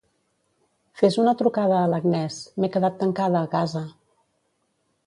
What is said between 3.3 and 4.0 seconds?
a casa.